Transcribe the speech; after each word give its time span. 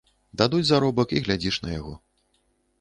Дадуць 0.41 0.61
заробак 0.69 1.15
і 1.19 1.23
глядзіш 1.27 1.61
на 1.69 1.79
яго. 1.79 1.95